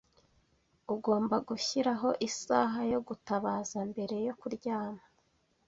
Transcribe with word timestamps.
Ugomba 0.93 1.35
gushyiraho 1.47 2.09
isaha 2.27 2.79
yo 2.91 2.99
gutabaza 3.07 3.77
mbere 3.91 4.15
yo 4.27 4.33
kuryama. 4.39 5.03